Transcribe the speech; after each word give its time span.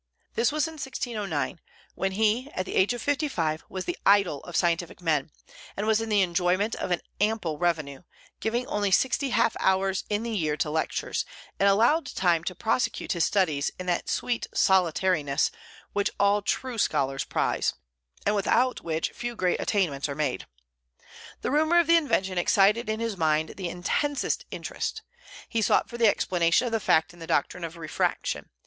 This 0.33 0.51
was 0.51 0.67
in 0.67 0.71
1609, 0.79 1.61
when 1.93 2.13
he, 2.13 2.49
at 2.55 2.65
the 2.65 2.73
age 2.73 2.91
of 2.91 3.03
fifty 3.03 3.27
five, 3.27 3.63
was 3.69 3.85
the 3.85 3.99
idol 4.03 4.43
of 4.45 4.55
scientific 4.55 4.99
men, 4.99 5.29
and 5.77 5.85
was 5.85 6.01
in 6.01 6.09
the 6.09 6.23
enjoyment 6.23 6.73
of 6.73 6.89
an 6.89 7.01
ample 7.19 7.59
revenue, 7.59 8.01
giving 8.39 8.65
only 8.65 8.89
sixty 8.89 9.29
half 9.29 9.55
hours 9.59 10.03
in 10.09 10.23
the 10.23 10.35
year 10.35 10.57
to 10.57 10.71
lectures, 10.71 11.23
and 11.59 11.69
allowed 11.69 12.07
time 12.07 12.43
to 12.45 12.55
prosecute 12.55 13.11
his 13.11 13.25
studies 13.25 13.69
in 13.79 13.85
that 13.85 14.09
"sweet 14.09 14.47
solitariness" 14.55 15.51
which 15.93 16.09
all 16.19 16.41
true 16.41 16.79
scholars 16.79 17.23
prize, 17.23 17.75
and 18.25 18.33
without 18.33 18.81
which 18.81 19.11
few 19.11 19.35
great 19.35 19.59
attainments 19.59 20.09
are 20.09 20.15
made. 20.15 20.47
The 21.41 21.51
rumor 21.51 21.77
of 21.77 21.85
the 21.85 21.95
invention 21.97 22.39
excited 22.39 22.89
in 22.89 22.99
his 22.99 23.15
mind 23.17 23.49
the 23.49 23.69
intensest 23.69 24.45
interest. 24.49 25.03
He 25.47 25.61
sought 25.61 25.91
for 25.91 25.99
the 25.99 26.07
explanation 26.07 26.65
of 26.65 26.71
the 26.71 26.79
fact 26.79 27.13
in 27.13 27.19
the 27.19 27.27
doctrine 27.27 27.63
of 27.63 27.77
refraction. 27.77 28.49